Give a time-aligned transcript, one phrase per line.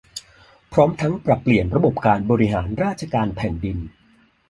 [0.73, 3.77] พร้อมทั้งปรับเปลี่ยนระบบการบริหารราชการแผ่นดิน